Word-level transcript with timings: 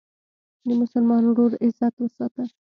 د 0.67 0.69
مسلمان 0.81 1.23
ورور 1.27 1.51
عزت 1.63 1.93
وساته. 1.99 2.43